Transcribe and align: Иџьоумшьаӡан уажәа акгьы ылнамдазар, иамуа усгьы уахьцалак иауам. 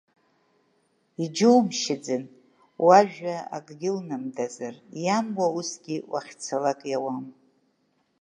Иџьоумшьаӡан 1.23 2.23
уажәа 2.85 3.35
акгьы 3.55 3.89
ылнамдазар, 3.95 4.75
иамуа 5.03 5.47
усгьы 5.57 5.97
уахьцалак 6.11 6.79
иауам. 6.91 7.25